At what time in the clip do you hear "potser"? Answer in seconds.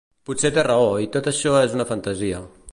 0.29-0.49